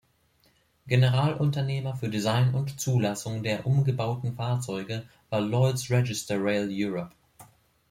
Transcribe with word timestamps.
Generalunternehmer 0.87 1.95
für 1.95 2.09
Design 2.09 2.55
und 2.55 2.79
Zulassung 2.81 3.43
der 3.43 3.67
umgebauten 3.67 4.33
Fahrzeuge 4.35 5.03
war 5.29 5.41
Lloyd's 5.41 5.91
Register 5.91 6.37
Rail 6.43 6.67
Europe. 6.71 7.13